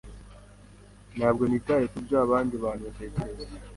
Ntabwo 1.17 1.43
nitaye 1.47 1.85
kubyo 1.93 2.15
abandi 2.25 2.53
bantu 2.63 2.83
batekereza? 2.87 3.55